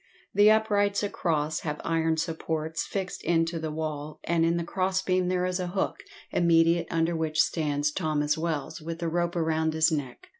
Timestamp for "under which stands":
6.89-7.91